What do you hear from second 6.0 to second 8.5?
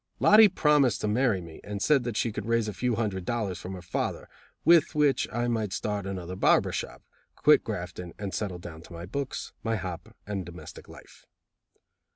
another barber shop, quit grafting, and